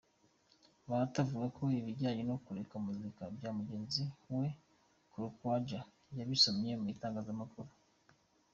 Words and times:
Bahati 0.87 1.17
avuga 1.23 1.45
ko 1.57 1.61
ibijyanye 1.79 2.23
no 2.29 2.37
kureka 2.45 2.75
muzika 2.85 3.21
bya 3.35 3.49
mugenzi 3.57 4.03
we 4.37 4.45
Croidja 5.41 5.79
yabisomye 6.17 6.71
mu 6.81 6.87
itangazamakuru. 6.93 7.71